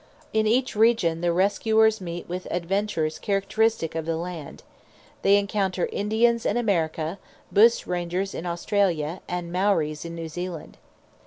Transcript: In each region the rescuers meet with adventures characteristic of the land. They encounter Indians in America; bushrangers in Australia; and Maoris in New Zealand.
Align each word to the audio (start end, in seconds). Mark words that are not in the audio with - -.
In 0.33 0.47
each 0.47 0.75
region 0.75 1.21
the 1.21 1.31
rescuers 1.31 2.01
meet 2.01 2.27
with 2.27 2.47
adventures 2.49 3.19
characteristic 3.19 3.93
of 3.93 4.07
the 4.07 4.17
land. 4.17 4.63
They 5.21 5.37
encounter 5.37 5.85
Indians 5.91 6.43
in 6.43 6.57
America; 6.57 7.19
bushrangers 7.51 8.33
in 8.33 8.47
Australia; 8.47 9.21
and 9.29 9.51
Maoris 9.51 10.03
in 10.03 10.15
New 10.15 10.27
Zealand. 10.27 10.77